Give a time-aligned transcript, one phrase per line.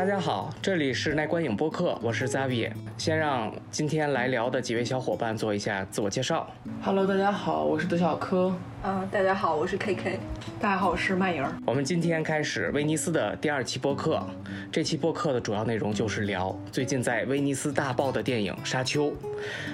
[0.00, 2.72] 大家好，这里是耐观影播客，我是 Zavi。
[3.00, 6.46] 先让今天来聊的几位小伙伴做一下自我介绍。
[6.82, 8.54] Hello，大家好，我是德小科。
[8.82, 10.18] 嗯，大家好，我是 KK。
[10.60, 11.42] 大家好，我是麦莹。
[11.64, 14.22] 我们今天开始威尼斯的第二期播客。
[14.70, 19.06] 这期播客的主要内容就是聊最近在威尼斯大爆的电影《沙丘》，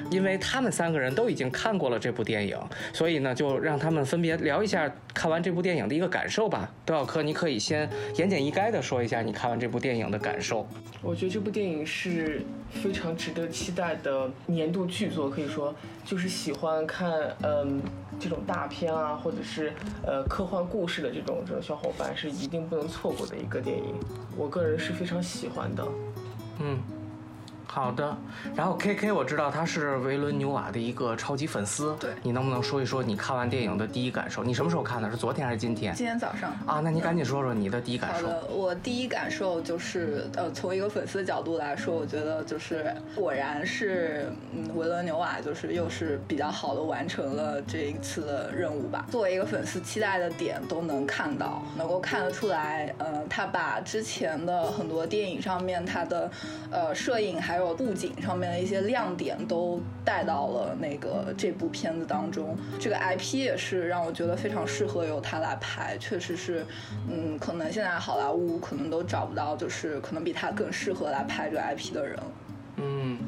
[0.08, 2.56] 因为他们三个人都已经看过了这部电影，
[2.92, 6.72] 所以呢，就让他们分别聊一下看完这部电影的一个感受吧。
[6.84, 10.64] 德小科，你可以先言简意赅的说一下你看完这部电影的感受。
[11.02, 12.40] 我觉得这部电影是
[12.70, 15.74] 非常值得期待的年度巨作，可以说
[16.04, 17.12] 就是喜欢看
[17.42, 17.80] 嗯
[18.20, 19.72] 这种大片啊，或者是
[20.04, 23.94] 呃科幻故事的这种这种小伙伴是一定不能错过的一个电影。
[24.36, 25.86] 我个人是非常喜欢的。
[26.60, 26.78] 嗯，
[27.76, 28.16] 好的。
[28.54, 34.42] 然后 K K 我知道他是维伦纽瓦的一个超级粉丝，对你能不能说一说你看完电影的第一感受？
[34.42, 35.10] 你什么时候看的？
[35.10, 35.94] 是昨天还是今天？
[35.94, 36.50] 今天早上。
[36.66, 38.26] 啊，那你赶紧说说你的第一感受。
[38.26, 49.04] 好的，我第一感受就是，呃，从一个粉丝的角度来说，我觉得就是果然是，嗯，维伦纽瓦就是又是比较好的完成了这一次的任务吧。
[49.10, 56.30] 作为一个粉丝，期待的点都能看到，能够看得出来，呃，他把之前的很多电影上面他的，
[56.70, 62.56] 呃，摄影还有布景上面的一些亮点都带到了那个这部片子当中。
[62.78, 66.66] 这个 IP 也是让我觉得非常适合由他来拍，确实是，
[67.08, 72.18] 嗯，可能现在好莱坞可能都找不到，就是可能比他更适合来拍这个 IP 的人。
[72.76, 73.18] 嗯，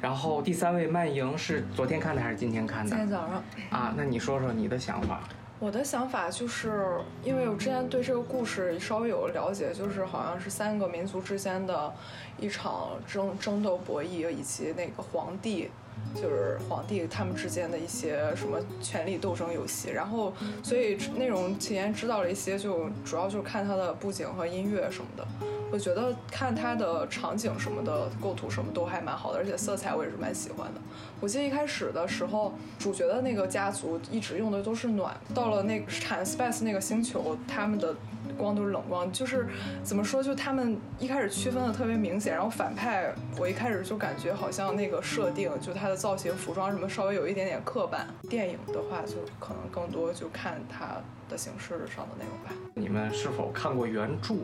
[0.00, 2.98] 然后第三位曼莹是昨天看的还是今天看的今？
[2.98, 5.20] 天早上，啊，那你说说你的想法。
[5.60, 11.92] 我的想法就是，因为我之前对这个故事稍微有了解，就是好像是三个民族之间的
[12.38, 15.70] 一场争争斗博弈，以及那个皇帝，
[16.14, 19.90] 就是皇帝他们之间的一些什么权力斗争游戏。
[19.90, 25.26] 然后，所以内容提前知道了一些，就主要就是看它的布景和音乐什么的。
[25.72, 30.80] 我觉得看它的场景什么的构图什么都还蛮好的，而且色彩我也是蛮喜欢的。
[31.20, 37.96] 我记得一开始的时候，主角的那个家族一直用的都是暖，到了那个产 Space 那个星球，他们的
[38.36, 39.46] 光都是冷光，就是
[39.82, 48.06] 怎么说，就他们一开始区分的特别明显，然后反派我一开始就感觉好像那个设定，就他的造型、服装什么稍微有一点点刻板。
[48.28, 50.96] 电影的话，就可能更多就看它
[51.28, 52.52] 的形式上的内容吧。
[52.74, 54.34] 你们是否看过原著？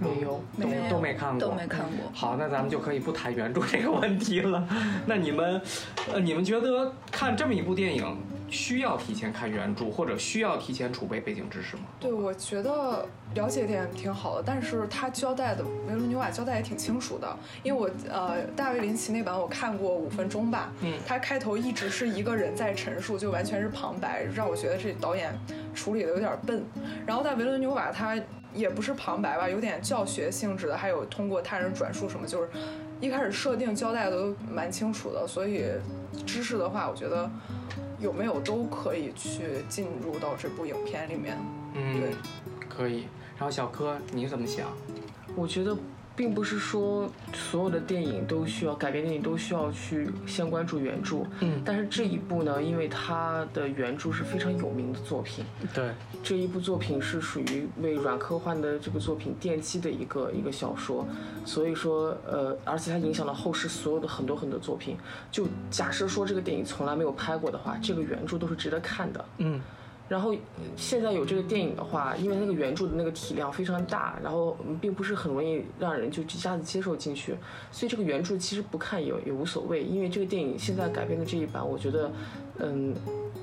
[0.00, 4.64] 没有，都没有都没看过，都没看过好，那咱们就可以不谈原著这个问题了。
[5.06, 5.60] 那你们，
[6.12, 8.16] 呃，你们觉得看这么一部电影
[8.50, 11.82] 需要提前看原著，或者需要提前储备背景知识吗？
[12.00, 25.38] 对，我觉得了解点挺好的，但是他交代的维伦纽瓦交代也挺清楚的，因为我呃大卫林奇那版我看过五分钟吧，嗯他开头一直是一个人在陈述，就完全是旁白，让我觉得这导演
[25.74, 26.64] 处理的有点笨。
[27.06, 28.18] 然后在维伦纽瓦他
[28.54, 32.48] 也不是旁白吧，有点教学性质的，还有通过他人转述什么，就是
[33.00, 35.66] 一开始设定交代的都蛮清楚的，所以
[36.24, 37.30] 知识的话，我觉得
[37.98, 41.36] 有没有都可以去进入到这部影片里面。
[41.74, 42.10] 嗯对，
[42.68, 43.04] 可以。
[43.36, 44.66] 然后小柯，你怎么想？
[45.36, 45.76] 我觉得
[46.18, 51.18] 并不是说所有的电影都需要改编电影都需要去先关注原著。
[51.40, 61.06] 嗯但是这一部呢，因为它的原著是非常有名的作品，对，这一部作品是属于为软科幻的这个作品奠基的一个一个小说，
[61.44, 64.96] 所以说呃，而且它影响了后世所有的很多很多作品。
[65.30, 69.24] 就假设说这个电影从来没有拍过的话，这个原著都是值得看的。
[69.38, 69.60] 嗯
[70.08, 70.34] 然后
[70.76, 77.36] 现在有这个电影的话，因为那个原著的那个体量非常大，然后并不是很容易让人就一下子接受进去，
[77.70, 82.10] 所以这个原著其实不看也也无所谓，因为这个电影现在改编的这一版，我觉得，
[82.58, 82.94] 嗯。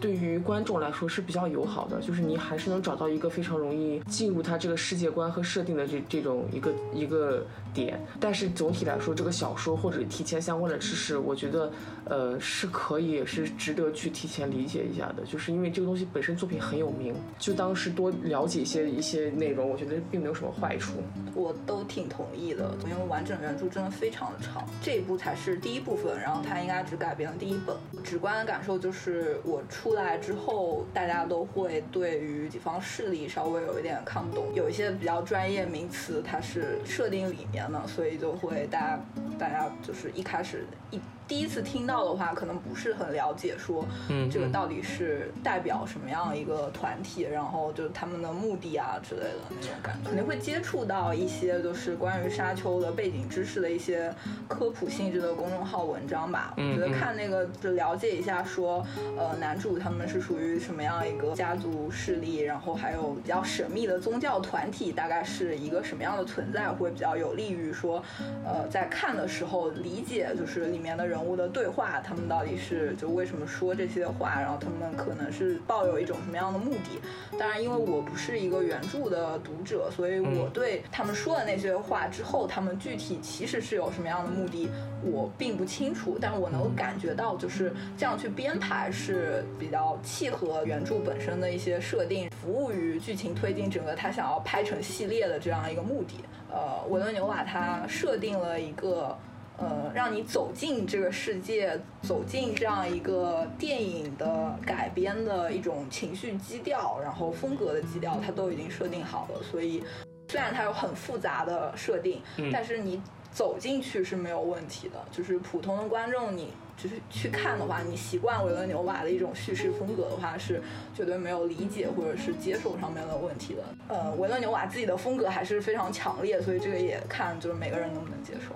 [0.02, 8.00] 对于观众来说是比较友好的，就是你还是能找到一个非常容易进入它这个世界观和设定的这这种一个一个点。
[8.20, 11.72] 但是总体来说，这个小说或者提前相关的知识，我觉得
[12.04, 20.94] 呃是可以是值得去提前理解一下的，就是因为这个东西本身作品很有名，就当是多了解一些一些内容，我觉得并没有什么坏处。
[21.34, 27.76] 我都挺同意的，因为完整原著真的非常的长，这一部才是第一部分，然后它应该只改编了第一本。
[28.04, 39.06] 直观的感受就是，我出来之后，大家都会对于几方势力稍微有一点看不懂，有一些比较专业名词它是设定里面的，所以就会大家
[39.38, 54.14] 大家就是一开始一第一次听到的话，可能不是很了解，说嗯这个到底是代表什么样一个团体，然后就他们的目的啊之类的那种感觉，肯定会接触到一些就是关于沙丘的背景知识的一些
[54.48, 56.54] 科普性质的公众号文章吧。
[56.58, 58.86] 我觉得看那个就了解一下说，
[59.18, 68.04] 呃，男主他们是属于什么样一个家族势力，然后还有比较神秘的宗教团体，大概是一个什么样的存在，会比较有利于说，
[68.46, 77.00] 呃，在看的时候理解就是里面的人物的对话，他们到底是就为什么说这些话，然后他们可能是抱有一种什么样的目的。
[77.38, 84.70] 当然，因为我不是一个原著的读者，所以我对他们说的那些话之后，他们具体其实是有什么样的目的，
[85.04, 86.18] 我并不清楚。
[86.20, 96.24] 但我能够感觉到，就是这样去编排是比较契合原著本身的一些设定，服务于剧情推进整个他想要拍成系列的这样一个目的。
[96.50, 99.18] 呃，维伦纽瓦他设定了一个。
[99.58, 109.42] 呃，让你走进这个世界，走进这样一个电影的改编的一种情绪基调，然后风格的基调，它都已经设定好了。
[109.44, 109.84] 所以，
[110.28, 112.22] 虽然它有很复杂的设定，
[112.52, 114.96] 但是你走进去是没有问题的。
[115.12, 120.62] 就是普通的观众，你就是去看的话，你习惯维伦纽瓦的一种叙事风格的话，是
[120.94, 123.64] 绝对没有理解或者是接受上面的问题的。
[123.88, 128.54] 呃，维伦纽瓦自己的风格还是非常强烈，所以这个也看就是每个人能不能接受。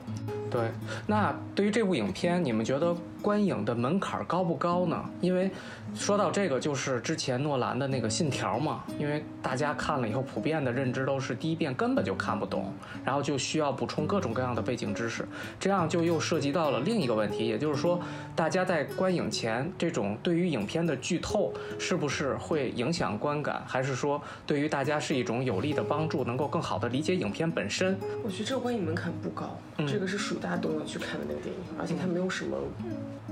[0.49, 0.71] 对，
[1.07, 5.03] 那对于这部影片，你们觉得观影的门槛高不高呢？
[5.21, 5.49] 因为
[5.95, 12.71] 说到这个，就是之前诺兰的那个《信条》嘛，因为大家看了以后，普遍的认知都是第一遍根本就看不懂，
[13.03, 15.27] 然后就需要补充各种各样的背景知识，
[15.59, 17.99] 这样就又涉及到了另一个问题，也就是说，
[18.35, 27.97] 大家在观影前这种对于影片的剧透，是不是会影响观感，还是说对于大家是一种有利的帮助，能够更好的理解影片本身？
[28.23, 29.57] 我觉得这个观影门槛不高，
[29.87, 32.57] 这个是属于大家都能去看的那个电影，而且它没有什么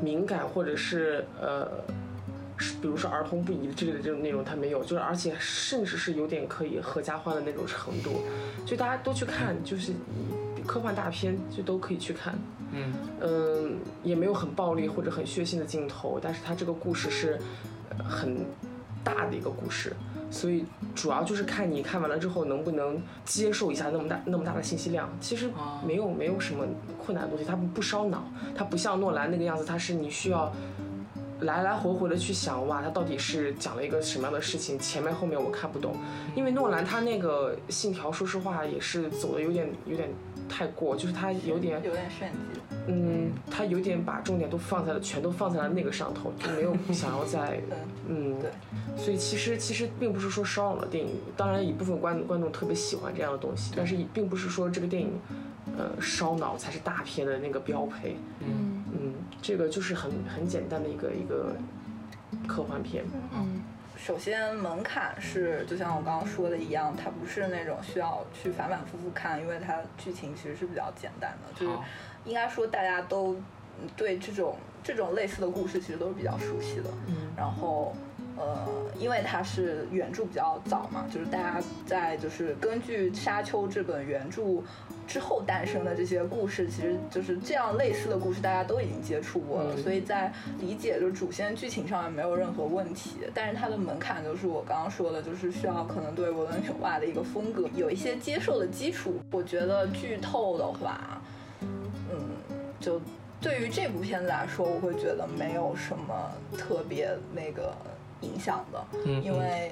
[0.01, 1.67] 敏感或者是呃，
[2.57, 8.21] 是比如说儿童不宜之类的这种内容，它没有，就是而且甚至是有点可以合家欢的那种程度，
[8.65, 9.93] 就大家都去看，就是
[10.65, 12.37] 科幻大片就都可以去看。
[12.71, 12.93] 嗯。
[13.21, 17.39] 嗯，也没有很暴力或者很血腥的镜头，但是它这个故事是
[17.89, 18.45] 呃很
[19.03, 19.95] 大的一个故事，
[20.29, 20.65] 所以
[20.95, 25.09] 主要就是看你看完了之后能不能接受一下那么大那么大的信息量。
[25.19, 25.49] 其实
[25.85, 26.65] 没有没有什么
[26.97, 28.23] 困难的东西，它不不烧脑，
[28.55, 30.51] 它不像诺兰那个样子，它是你需要。
[31.41, 34.77] 来来回回的去想，哇，他到底是讲了一个什么样的事情？
[34.79, 35.95] 前面后面我看不懂，
[36.35, 40.09] 因为诺兰他那个信条，说实话也是走的有点有点
[40.49, 42.59] 太过，就是他有点有点炫技。
[42.89, 47.59] 嗯，他有点把重点都放在了，全都放在了那个上头，就没有 想要再，
[48.07, 48.49] 嗯，对，
[48.95, 55.11] 所以其实其实并不是说烧脑的电影，当然一部分观观众特别喜欢这样的东西，但是并不是说这个电影，
[55.77, 58.76] 呃，烧脑才是大片的那个标配，嗯嗯，
[59.41, 61.55] 这个就是很很简单的一个一个
[62.47, 63.61] 科幻片，嗯
[63.95, 71.77] 首先门槛是，就像我刚刚说的一样，它不是那种需要去反反复复看，因为它剧情其实是比较简单的，就是
[72.23, 73.33] 应该说大家都
[73.81, 76.89] 嗯对这种这种类似的故事其实都是比较熟悉的。
[77.07, 77.15] 嗯。
[77.35, 77.95] 然后
[78.37, 78.67] 呃，
[78.99, 84.61] 因为它是原著比较早嘛，就是大家在就是根据《沙丘》这本原著
[85.07, 93.11] 之后诞生的这些故事，其实就是这样类似的故事，大家都已经接触过了，嗯所以在理解就主线剧情上也没有任何问题。
[93.33, 99.15] 但是它的门槛就是我刚刚说的，就是需要可能对文伦纽瓦的一个风格有一些接受的基础。
[99.31, 101.21] 我觉得剧透的话，
[101.61, 102.19] 嗯，
[102.79, 103.01] 就
[103.39, 107.73] 对于这部片子来说，我会觉得没有什么特别那个
[108.21, 109.71] 影响的，嗯因为。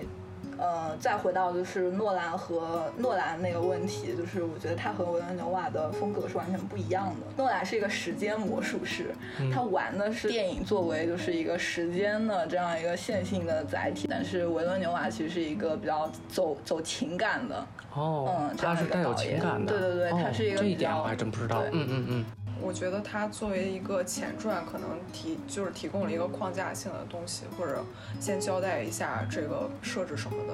[0.58, 7.28] 呃，再回到就是诺兰和诺兰那个问题，就是我觉得他和维伦纽瓦的风格是完全不一样的。
[7.38, 9.14] 诺兰是一个时间魔术师，
[9.54, 22.26] 他玩的是电影作为就是一个时间的这样一个线性的载体，但是维伦纽瓦其实是一个比较走走情感的，哦嗯，他是带有情感的，对对对哦他是一个这一点我还真不知道对，嗯嗯嗯，
[22.62, 27.84] 我觉得它作为一个前传，可能提就是提供了一个框架性的东西，或者
[28.20, 30.54] 先交代一下这个设置什么的，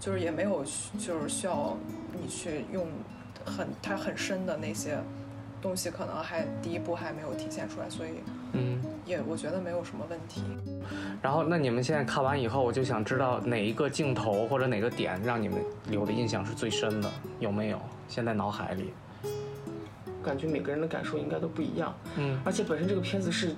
[0.00, 0.64] 就是也没有
[0.98, 1.76] 就是需要
[2.12, 2.86] 你去用
[3.44, 4.98] 很它很深的那些
[5.62, 8.10] 东西，可能还第一步还没有体现出来，所以
[8.52, 10.42] 嗯，也我觉得没有什么问题。
[11.22, 15.58] 然后那你们现在看完以后，我就想知道哪一个镜头或者哪个点让你们
[15.88, 17.80] 留的印象是最深的，有没有？
[18.06, 18.92] 现在脑海里，
[20.24, 21.94] 感觉每个人的感受应该都不一样。
[22.16, 23.54] 嗯而且本身这个片子是，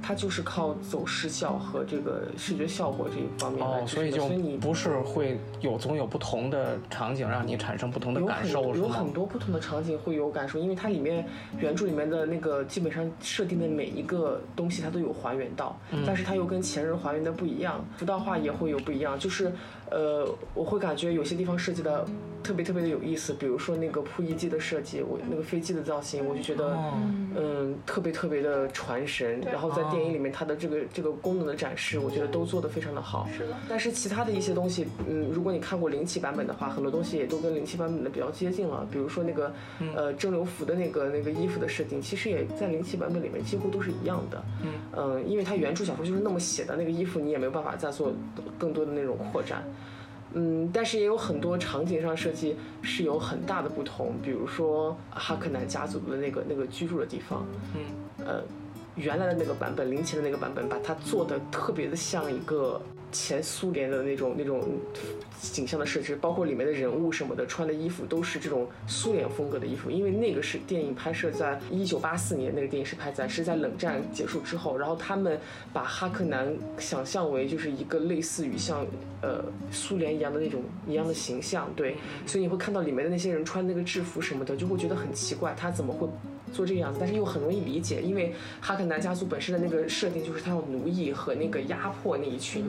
[0.00, 8.74] 它就是靠走视效和这个视觉效果这一方面来哦，所以就所以你不是会有总有不同的场景让你产生不同的感受？
[8.74, 11.26] 有很多不同的场景会有感受，因为它里面
[11.58, 19.52] 原著里面的那个基本上设定的每一个东西它都有还原到，嗯但是它又跟前人还原的不一样，服道化也会有不一样，就是
[19.90, 22.04] 呃，我会感觉有些地方设计的
[22.42, 26.66] 特别特别的有意思，比如说那个扑翼机的设计，我那个飞机的造型，我就觉得。
[26.66, 26.92] 哦
[27.40, 33.28] 嗯，特别特别的传神，然后在电影里面它的这个这个功能的展示，我觉得都做得非常的好。
[33.36, 33.54] 是的。
[33.68, 38.84] 但是其他的一些东西，嗯，如果你看过零七版本的话，很多东西也都跟零七版本的比较接近了。
[38.90, 39.52] 比如说那个，
[39.94, 44.42] 呃，蒸馏服的那个那个衣服的设定，其实也在零七版本里面几乎都是一样的。
[44.96, 48.12] 嗯，因为它原著小说就是那么写的，那个衣服你也没有办法再做
[48.58, 49.62] 更多的那种扩展。
[50.34, 58.42] 嗯，但是也有很多场景上设计是有很大的不同，比如说哈克南家族的那个那个居住的地方，嗯，呃，
[58.94, 64.62] 原来的那个版本，零钱的那个版本，把它做的特别的像一个前苏联的那种那种
[65.40, 75.38] 景象的设置，包括里面的人物什么的，穿的衣服都是这种苏联风格的衣服，因为那个是电影拍摄在一九八四年，那个电影是拍在是在冷战结束之后，然后他们
[75.72, 78.86] 把哈克南想象为就是一个类似于像
[79.22, 81.96] 呃苏联一样的那种一样的形象，对，
[82.26, 86.08] 所以你会看到里面的那些人穿那个制服什么的，就会觉得很奇怪，他怎么会？
[86.52, 92.64] 做这个样子，但是又很容易理解，因为哈克南家族本身的那个设定就是他要奴役和那个压迫那一群，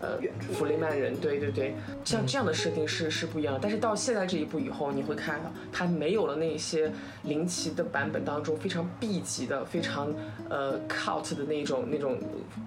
[0.00, 0.18] 呃，
[0.52, 1.74] 弗雷曼人，对对对，
[2.04, 3.60] 像这样的设定是是不一样的。
[3.60, 6.92] 但是到现在这一步以后，你会看到他没有了那些
[7.24, 10.14] 林奇的版本当中非常 B 级的、非常
[10.48, 12.16] 呃 cult 的那种那种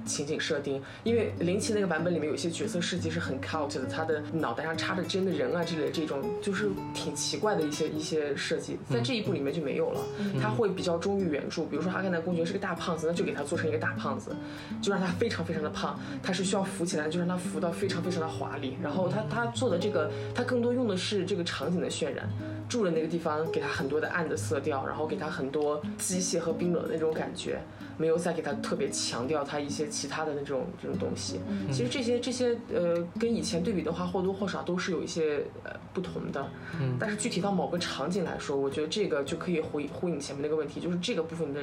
[0.05, 10.01] 情景设定，因为林奇那个版本里面有些角色设计是很 cult 的，他的脑袋上插着针的人啊之类的这种，就是挺奇怪的一些一些设计，在这一部里面就没有了，
[10.41, 10.56] 他。
[10.57, 14.35] 会比较忠于原著，比如说阿甘南公爵是个大胖子，那就给他做成一个大胖子，
[14.81, 18.75] 就让他非常非常的胖，他是需要浮起来，就让他浮到非常非常的华丽。
[18.81, 22.27] 然后他他做的这个，他更多用的是这个场景的渲染，
[22.67, 27.61] 住的那个地方给他很多的暗的色调，然后给他很多机械和冰冷的那种感觉，
[27.97, 31.39] 没有再给他特别强调他一些其他的那种这种东西。
[31.71, 36.49] 其实这些这些呃跟以前对比的话，或多或少都是有一些呃不同的。
[36.79, 41.61] 嗯，但是具体到某个场景来说，我觉得这个就可以回呼应前面那个问题，就是这个部分的。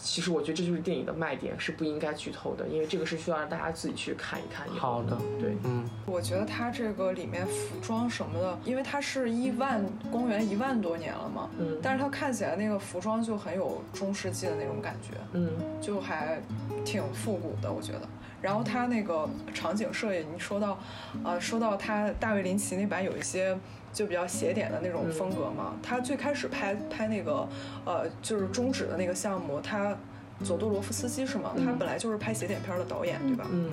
[0.00, 4.66] 其实我觉得这就是电影的卖点，是不应该剧透的，因为这个是需要让大家自己去看一看。
[4.68, 15.50] 好的，对，嗯，我觉得它这个里面服装什么的，因为它是一万公元一万多年了嘛，嗯，但是它看起来那个服装就很有中世纪的那种感觉，嗯，
[15.80, 16.40] 就还
[16.84, 18.02] 挺复古的，我觉得。
[18.40, 20.78] 然后它那个场景设计，你说到，
[21.24, 23.58] 呃，说到它大卫林奇那版有一些。
[23.92, 25.76] 就比较写点的那种风格嘛。
[25.82, 27.48] 他最开始拍拍那个，
[27.84, 29.96] 呃，就是中指的那个项目，他
[30.44, 31.52] 佐杜罗夫斯基是吗？
[31.56, 33.46] 他本来就是拍写点片的导演，对吧？
[33.50, 33.70] 嗯。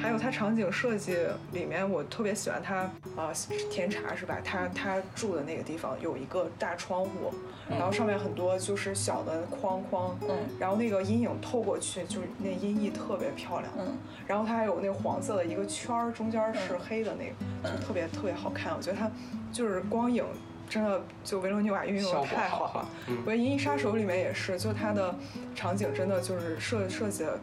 [0.00, 1.16] 还有他场景设计
[1.52, 2.80] 里面，我特别喜欢他
[3.16, 3.32] 啊，
[3.70, 4.38] 甜茶是吧？
[4.44, 7.32] 他他住的那个地方有一个大窗户，
[7.68, 13.96] 然后上面很多就是小的框框，嗯，然后那个阴影透过去，就是那阴翳特别漂亮，嗯，
[14.26, 17.24] 然后它还有那个黄色的一个圈儿，中间是黑的那
[17.70, 18.74] 个，就特别特别好看。
[18.76, 19.10] 我觉得它
[19.52, 20.24] 就是光影。
[20.68, 22.88] 真的，就维罗纽瓦运用的太好了。
[23.06, 25.14] 我觉得《银翼杀手》里面也是，就它的
[25.54, 27.38] 场景真的就是设设计的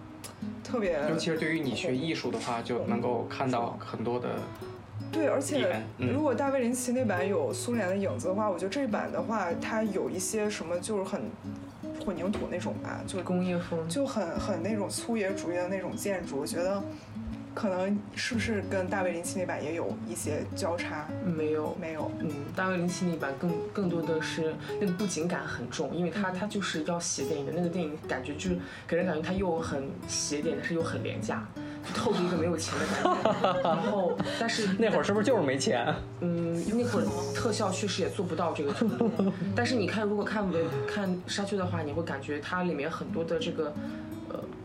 [0.64, 1.00] 特别。
[1.10, 4.30] 尤其是对于你学艺术的话，就能够看到很多的。
[5.12, 11.22] 对，而且如果大卫林奇那版有苏联的影子的话，我觉得这版的话，它有一些什么就是很
[12.06, 16.84] 混凝土那种吧，就工业风，就很很那种粗野主义的那种建筑，我觉得。
[17.54, 21.08] 可能是不是跟大卫林奇那版也有一些交叉？
[21.24, 22.12] 没有，没有。
[22.20, 28.58] 嗯，大卫林奇那版更更多的是那个布景感很重，因为它它就是要写电影的那个电影感觉，就是
[28.88, 31.48] 给人感觉它又很写点，但是又很廉价，
[31.86, 33.62] 就透着一个没有钱的感觉。
[33.70, 35.94] 然后，但是那会儿是不是就是没钱？
[36.22, 37.06] 嗯，那会儿
[37.36, 39.12] 特效确实也做不到这个程度。
[39.56, 40.44] 但是你看，如果看
[40.88, 43.74] 看沙丘的话，你会感觉它里面很多的这个。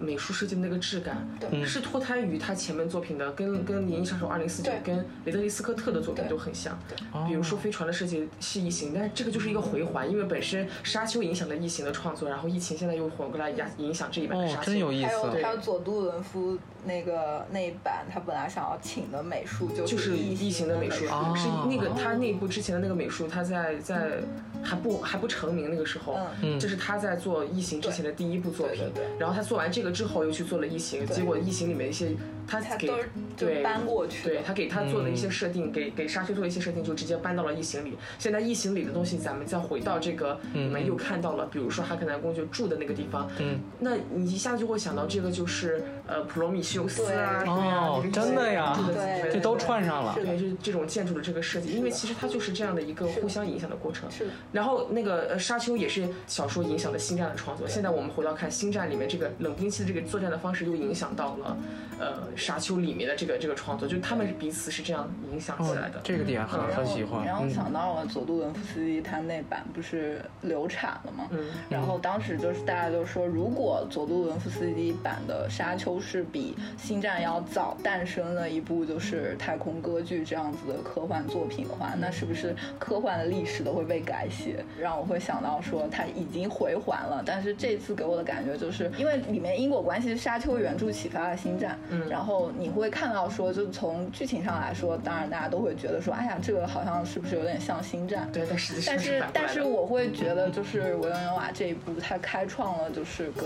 [0.08, 1.28] 美术设计的那个质感，
[1.66, 4.96] 是脱胎于他前面作品的，跟跟《银翼杀手二零四九》跟
[5.26, 6.78] 雷德利·斯科特的作品都很像。
[7.26, 14.72] 比如说飞船的设计是异形，但是这个就是一个回环，因为本身沙丘影响了异形的创作，然后疫情现在又回过来压影响这一版的沙丘。
[14.72, 15.08] 真有意思。
[15.08, 21.04] 还有还有佐杜伦夫那个那一版，他本来想要请的美术就是异形的美术，
[21.36, 24.20] 是那个他那部之前的那个美术，他在在
[24.62, 26.16] 还不还不成名那个时候，
[26.58, 29.92] 这是他在做异形之前的第一部作品，然后他做完这个。
[29.98, 32.10] 之后又去做了异形，结果异形里面一些
[32.48, 32.90] 他给
[33.36, 34.28] 对搬过去。
[34.28, 37.96] 对他给他做的一些设定，给给沙丘做的一些设定，就直接搬到了异形里。
[38.18, 54.10] 现在异形里的东西，咱们再回到这个你们又看到了，比如说哈克南公爵住的那个地方，嗯，那你一下子就会想到这个就是呃普罗米修斯啊，哦这个真的呀对这都串上了对，就是这种建筑的这个设计，因为其实它就是这样的一个互相影响的过程。
[54.10, 57.68] 是然后那个呃沙丘也是小说影响的星战的创作。
[57.68, 61.56] 现在我们回到看星战里面这个冷兵器的这个作战的方式，又影响到了
[61.98, 66.00] 呃沙丘里面的这个这个创作，就他们是彼此是这样影响起来的。
[66.04, 67.26] 这个点很很喜欢。
[67.26, 71.26] 然后嗯想到了佐杜伦夫斯基他那版不是流产了吗？
[71.30, 84.64] 嗯，然后当时就是大家就说，如果佐杜伦夫斯基版的《沙丘》是比《星战》要早诞生了一部就是太空歌剧这样子的科幻作品的话，那是不是科幻的历史都会被改写？
[84.78, 92.27] 让我会想到说他已经回环了，但是这次给我的感觉就是因为里面因果关系是沙丘原著启发了星战，嗯然后
[92.58, 98.28] 你会看到说，就从剧情上来说，当然大家都会觉得说，哎呀，这个好像是不是有点像星战？
[98.32, 103.44] 对，但实际上但是但是我会觉得，就是维伦纽瓦这一部，它开创了就是跟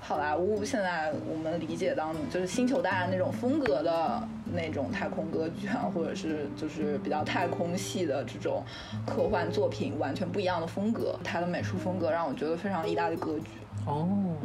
[0.00, 4.22] 好莱坞现在我们理解当中就是星球大战那种风格的
[4.54, 8.62] 那种太空歌剧啊，或者是就是比较太空系的这种
[9.06, 11.18] 科幻作品完全不一样的风格。
[11.24, 13.46] 它的美术风格让我觉得非常意大利歌剧。
[13.86, 14.36] 哦，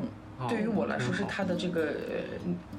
[0.47, 1.87] 对于我来说，是他他的这个呃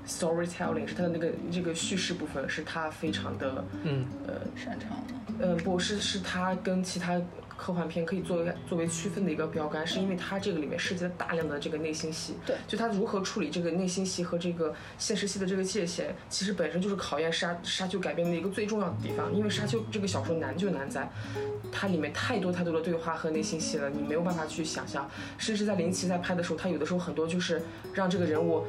[0.06, 7.20] storytelling，是他的那个这个叙事部分，是他非常的嗯呃擅长的，嗯，不是，是他跟其他
[7.56, 12.34] 科幻片可以作为作为区分的一个标杆，是因为他这个里面涉及了大量的这个内心戏。
[12.46, 19.32] 对就他如何处理这个内心戏和这个现实戏的这个界限，其实本身就是考验沙沙丘改编的一个最重要的地方。
[19.34, 21.06] 因为沙丘这个小说难就难在，
[21.70, 25.08] 它里面太多太多的对话和内心戏了，你没有办法去想象。
[25.36, 28.64] 甚至在林奇在拍的时候，他有的时候很多就是让这个人物。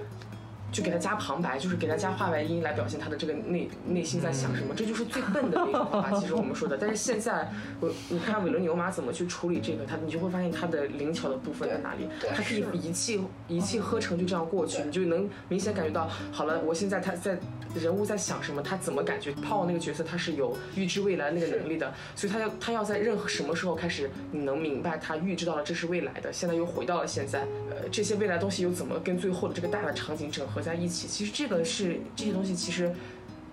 [0.71, 6.19] 就给他加旁白，就是给他加话外音来表现他的这个内内心在想什么，这就是最笨的那种方法。
[6.19, 17.37] 其实我们说的，但是现在我你看韦伦纽马怎么去处理这个，他你就会发现他的灵巧的部分在哪里，对他可以一气一气呵成就这样过去，你就能明显感觉到，好了，我现在他在
[17.75, 31.07] 人物在想什么，他怎么感觉泡那个角色他是有预知未来那个能力的，所以他要他要在任何什么时候开始，你能明白他预知到了这是未来的，现在又回到了现在，呃，这些未来东西又怎么跟最后的这个大的场景整合在一起？
[31.07, 32.93] 其实这个是这些东西其实。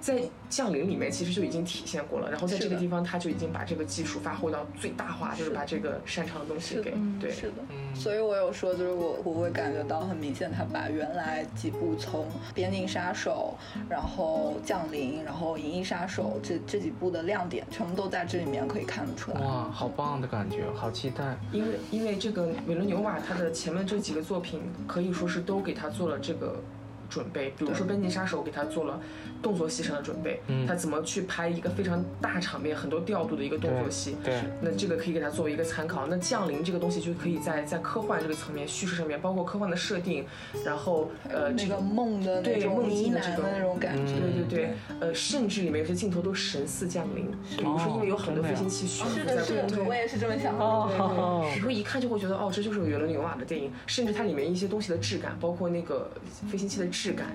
[0.01, 7.33] 在降临里面其实就已经体现过了，然后在这个地方他就已经把这个技术发挥到最大化，就是把这个擅长的东西给对。
[7.33, 7.55] 是的，
[7.97, 13.57] 所以我有说，就是我我会感觉到很明显，他把原来几部从《边境杀手》，
[13.91, 19.41] 然后《降临》，然后《银翼杀手》这这几部的亮点，全部都在这里面可以看得出来。
[19.41, 21.37] 哇，好棒的感觉，好期待。
[21.51, 26.63] 因为因为这个韦伦纽瓦他的前面这几个作品可以说是都给他做了这个
[27.09, 29.01] 准备，比如说《边境杀手》给他做了
[29.43, 30.67] 动作戏上的准备，嗯。
[30.67, 36.07] 他怎么去拍一个非常大场面、很多调度的一个动作戏，对，那这个可以给他作为一个参考。
[36.09, 40.27] 那降临这个东西就可以在在科幻这个层面叙事上面，包括科幻的设定，
[40.65, 49.95] 然后呃这个梦的那对梦境的这种那种感觉，对对对，呃，甚至里面有些镜头都神似降临，比如说因为有很多飞行器悬浮在是的，是的，空中我。
[49.99, 50.65] 也是这么想的。
[50.65, 51.51] 哦。
[51.55, 56.11] 你会一看就会觉得，哦，这就是维伦纽瓦的电影，甚至它里面一些东西的质感，包括那个
[56.51, 57.29] 飞行器的质感，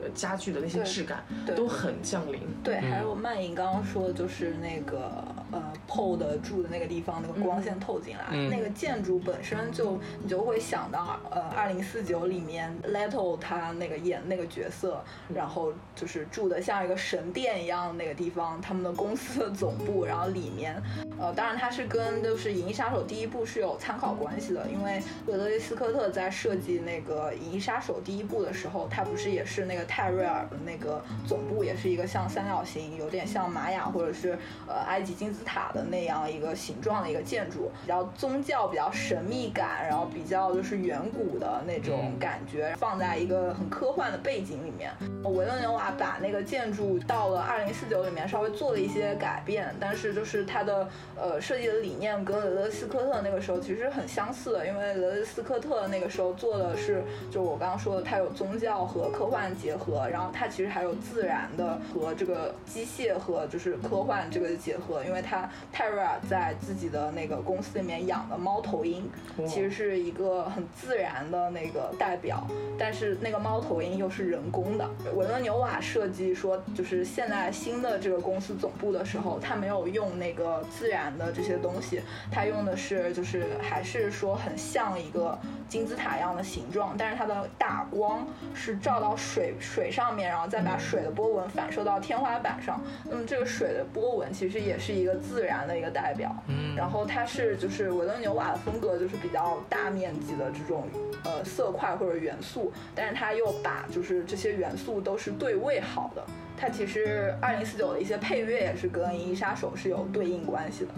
[0.00, 1.24] 呃，家具的那些质感，
[1.56, 2.40] 都很降临。
[2.62, 8.48] 对，还有曼莹刚刚说的就是那个呃 PO 的住的那个地方，那个光线透进来，嗯。
[8.50, 15.02] 那个建筑本身就你就会想到呃二零四九里面 Leto 他那个演那个角色，
[15.34, 20.80] 然后就是住的像一个神殿一样的那个地方，他们的公司的总部，然后里面
[21.18, 44.92] 呃当然它是跟就是《银翼杀手》第一部是有参考关系的，因为雷德利·斯科特在设计那个《银翼杀手》第一部的时候，他不是也是那个泰瑞尔的那个总部，也是一个像三角形，有点像玛雅或者是呃埃及金字塔的那样一个形状的一个建筑，比较宗教、比较神秘感，然后比较就是远古的那种感觉，放在一个很科幻的背景里面。
[45.24, 69.08] 维伦纽瓦把那个建筑到了二零四九里面稍微做了一些改变，但是就是它的呃设计的理念跟雷德斯科特那个时候其实很相似的，因为雷德斯科特那个时候做的是，就我刚刚说的，它有宗教和科幻结合，然后它其实还有自然的和这个机械和就是科幻这个结合，因为他泰瑞尔在自己的那个公司里面养的猫头鹰，
[69.46, 72.46] 其实是一个很自然的那个代表，
[72.78, 74.88] 但是那个猫头鹰又是人工的。
[75.14, 85.38] 维伦纽瓦设计说，就是现在新的这个公司总部的时候，他没有用那个自然的这些东西，他用的是就是还是说很像一个
[85.68, 92.80] 金字塔一样的形状，但是它的打光是照到水水上面，然后再把水的波纹反射到天花板上。
[93.04, 96.34] 那么这个水的波纹其实也是一个自然的一个代表。
[96.46, 100.86] 嗯，然后它是就是维伦纽瓦的风格，就是比较大面积的这种
[101.24, 106.24] 呃色块或者元素，但是它又把就是这些元素都是对位好的。
[106.56, 110.90] 它其实二零四九的一些配乐也是跟《银翼杀手》是有对应关系的。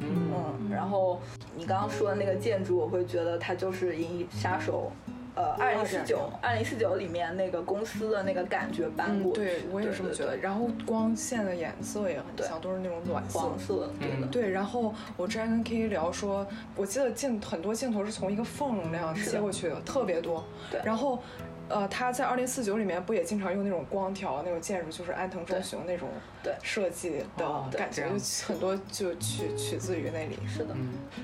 [0.00, 1.20] 嗯，然后
[1.56, 4.92] 你刚刚说的那个建筑，我会觉得它就是《银翼杀手》。
[5.38, 10.36] 呃，二零四九，二零四九里面那个公司的那个感觉搬过去，对我也这么觉得。
[10.36, 14.26] 然后光线的颜色也很像，都是那种暖黄色，对的。
[14.26, 20.44] 对，然后我之前跟 K 聊说，我记得镜很多镜头是从一个缝那样切过去的，特别多。
[20.72, 21.22] 对，然后。
[21.68, 26.08] 呃，他在二零四九里面不也经常用那种光条那种建筑，就是安藤忠雄那种
[26.62, 28.06] 设计的感觉，
[28.46, 30.38] 很多就取取自于那里。
[30.46, 30.74] 是的，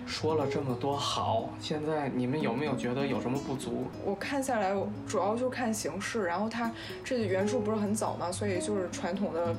[0.07, 3.87] 说了这么多好，现在你们有没有觉得有什么不足？
[4.05, 4.75] 我看下来，
[5.07, 6.71] 主要就看形式，然后它
[7.03, 9.55] 这原著不是很早嘛，所以就是传统的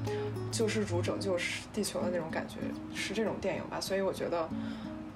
[0.51, 1.35] 救世主拯救
[1.73, 2.57] 地球的那种感觉，
[2.93, 3.81] 是这种电影吧。
[3.81, 4.47] 所以我觉得，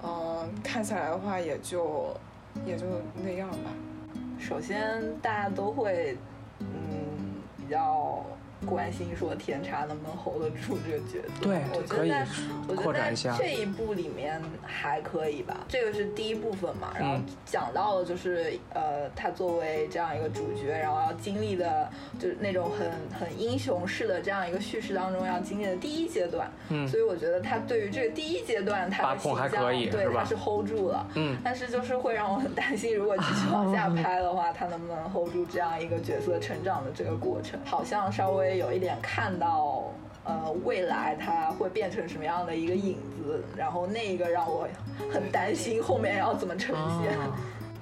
[0.02, 2.12] 嗯，看下来的话，也就
[2.66, 2.86] 也就
[3.22, 3.70] 那样吧。
[4.40, 6.16] 首先，大家都会，
[6.60, 6.66] 嗯，
[7.56, 8.24] 比较。
[8.66, 11.42] 关心说甜茶能不能 hold 得住这个角色？
[11.42, 12.26] 对，我觉得
[12.68, 15.64] 我觉得在这一部里面还可以吧。
[15.66, 26.50] 这个是第一部分嘛，然后讲到了就是呃，他作为这样一个主角，然后要经历的就是那种很很英雄式的这样一个叙事当中要经历的第一阶段。
[26.68, 29.50] 嗯，所以我觉得他对于这个第一阶段他的形象，
[29.90, 31.06] 对他是 hold 住了。
[31.14, 37.58] 嗯，但是就是会让我很担心，如果继续往下拍的话，他能不能 hold 住这样一个角色成长的这个过程？
[37.64, 38.49] 好像稍微。
[38.56, 39.92] 有一点看到，
[40.24, 44.68] 呃，未来它会变成什么样的一个影子，然后那个让我
[45.12, 47.16] 很担心后面要怎么呈现。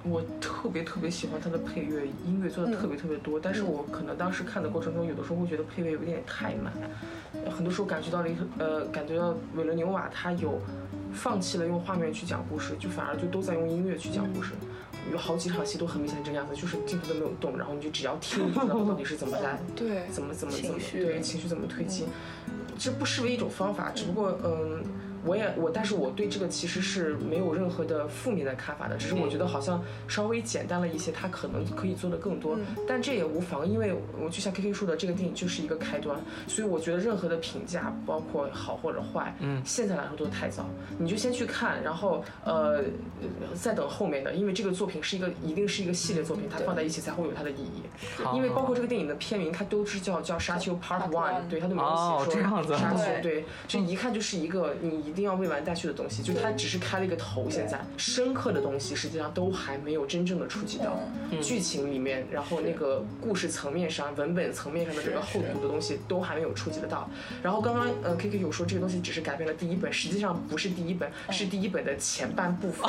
[0.05, 6.73] 我特别特别喜欢它的配乐，音乐做的特别特别多，但是我可能当时看的过程中，有的时候会觉得配乐有点太满，
[7.51, 10.61] 很多时候感觉到了一呃，感觉到韦伦纽瓦他有
[11.13, 14.55] 放弃了用画面去讲故事，就反而就都在用音乐去讲故事。
[15.11, 22.07] 有好几场戏都很明显这个样子，就是镜头都没有动，然后你就只要听，你知道到底是怎么来， 对，怎么怎么怎么对情绪怎么推进，
[22.79, 24.83] 这不失为一种方法，只不过嗯。
[25.29, 40.65] 我也我，但是我对这个其实是没有任何的负面的看法的，只是我觉得好像稍微简单了一些，他可能可以做的更多，但这也无妨，因为我就像 K K 说的，这个电影就是一个开端，所以我觉得任何的评价，包括好或者坏，嗯，现在来说都太早，
[40.99, 42.83] 你就先去看，然后呃
[43.53, 47.83] 再等后面的，因为这个作品是一个一定是一个系列作品，它放在一起才会有它的意义，
[48.35, 55.09] 因为包括这个电影的片名，它都是叫叫沙丘 Part One，对，它都没有写说沙丘，对，这一看就是一个你。
[55.09, 60.99] 一定要未完待续的东西，就它只是开了一个头，现在深刻的东西实际上都还没有真正的触及到
[61.43, 67.11] 剧情里面，然后那个故事层面上、文本层面上的这个厚度的东西都还没有触及得到。
[67.43, 72.89] 然后刚刚呃 K K 有说这个东西只是改变了第一本，实际上不是第一本，是第一本的前半部分。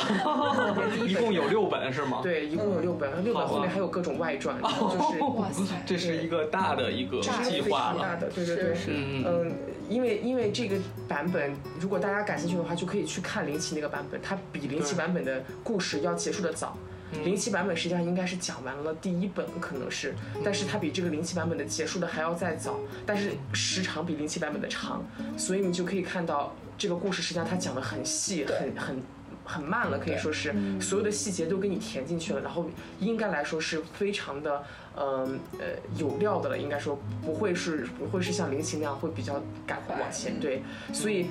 [1.07, 2.19] 一共有六本是吗？
[2.21, 8.01] 对，一共有六本，六本后面还有各种外传，就是哇塞， 这是一个大的一个计划了。
[8.01, 9.51] 大的，对对对，嗯。
[9.89, 16.77] 因为因为这个版本，如果大家感兴趣的话，就可以去看零七那个版本，它比零七版本的故事要结束的早。
[17.23, 25.03] 零七版本实际上应该是讲完了第一本，可能是，但是它比这个零七版本的结束的还要再早，但是时长比零七版本的长，
[25.35, 29.01] 所以你就可以看到这个故事实际上它讲的很细，很很。
[29.45, 34.63] 很慢了，可以说是所有的细节都给你填进去了，然后应该来说是非常的，
[34.99, 35.65] 嗯呃
[35.97, 40.61] 有料的了，应该说不会是不会是像林奇那样会比较赶往前，对，
[40.93, 41.27] 所以。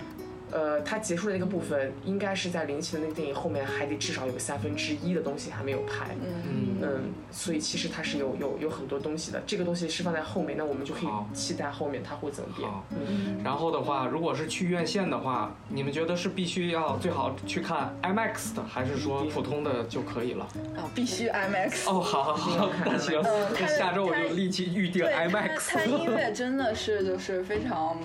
[0.51, 6.15] 呃，它结束的那个部分，应该是在零七的那个电影后面，还得至少有三分之一的东西还没有拍。
[6.23, 9.43] 嗯嗯，所以其实它是有有有很多东西的。
[9.47, 12.69] 这个东西是放在后面，那我们就可以期待后面它会怎么变。
[12.91, 13.41] 嗯。
[13.45, 20.45] 然后的话，如果是去院线的话，你们觉得是必须要最好去看 IMAX 的，还是说普通的就可以了？
[20.77, 21.89] 啊，必须 IMAX。
[21.91, 23.23] 哦，好好好， 那行，
[23.67, 25.75] 下周我就立即预定 IMAX。
[25.75, 27.99] 它音乐真的是就是非常。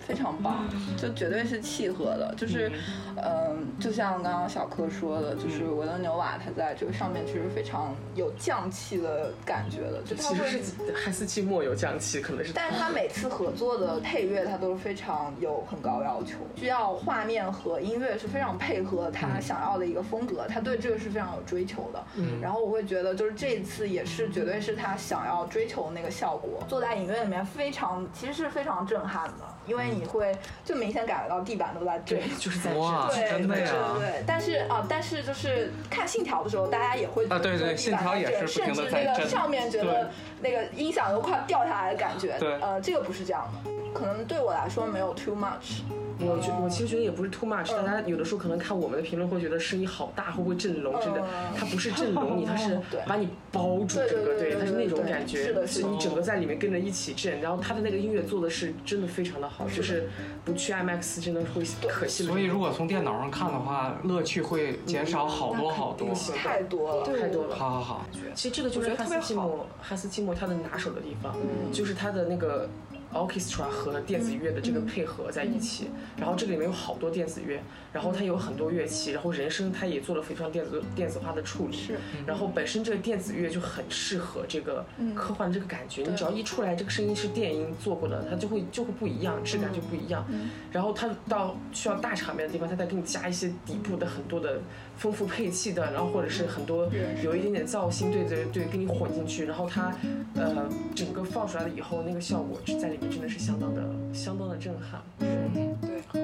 [0.00, 2.34] 非常棒，就绝对是契合的。
[2.36, 2.72] 就是，
[3.16, 10.02] 嗯，就像刚刚小柯说的，就是维伦纽瓦他在这个上面其实非常有匠气的感觉的。
[10.02, 12.52] 就其实是汉斯季默有匠气，可能是。
[12.52, 22.02] 但是他每次合作的配乐，他都是非常有很高要求，需要画面和音乐是非常配合他想要的一个风格，他对这个是非常有追求的。
[22.16, 22.40] 嗯。
[22.40, 26.64] 然后我会觉得，就是这一次也是绝对是他想要追求那个效果。
[26.68, 29.44] 坐在影院里面非常，其实是非常震撼的。
[29.66, 33.66] 因为你会就明显感觉到地板都在震，就是在震，对对对
[33.98, 34.24] 对。
[34.26, 42.36] 但是啊，但是就是看《信条》的时候，大家也会啊，对对，《信条》也是甚至那个上面觉得那个音响都快掉下来的感觉。
[42.38, 45.82] 对，呃，这个不是这样的，可能对我来说没有 too much。
[46.22, 50.94] 我觉我其实觉得也不是 too much，大家有的时候可能看我们的评论会觉得声音好大，会不会震聋？
[51.00, 51.22] 真的，
[51.56, 57.40] 它不是震聋你，它是 把你包住整个，对，它是那种感觉，是你整个在里面跟着一起震。
[57.40, 60.08] 然后它的那个音乐做的是真的非常的好，就是
[60.44, 62.24] 不去 IMAX 真的会可惜。
[62.24, 67.56] 所以如果从电脑上看的话，乐趣会减少好多好多，太多了，太多了。
[67.56, 71.34] 好好好，其实这个就是汉斯季默，汉斯季默他的拿手的地方，
[71.72, 72.68] 就是他的那个。
[73.12, 77.60] Orchestra 和电子乐的这个配合在一起，然后这里面有好多电子乐，
[77.92, 90.24] 然后它有很多乐器，然后人声它也做了非常电子电子化的处理，是，然后本身这个电子乐就很适合这个科幻这个感觉，你只要一出来这个声音是电音做过的，它就会就会不一样，质感就不一样，
[90.70, 94.60] 然后它到需要大场面的地方，它再给你加一些底部的很多的。
[95.00, 96.86] 丰富配器的，然后或者是很多
[97.24, 99.96] 有一点点造型，对对对，给你混进去，然后它
[100.34, 103.82] 呃整个放出来了以后，那个效果在里面真的是相当的
[104.12, 105.00] 相当的震撼。
[105.20, 106.02] 嗯，对。
[106.06, 106.18] 好，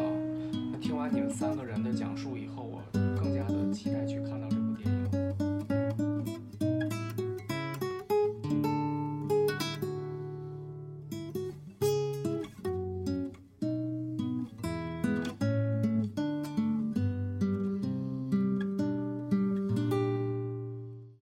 [0.73, 2.83] 那听完你们三个人的讲述以后，我
[3.19, 4.36] 更加的期待去看。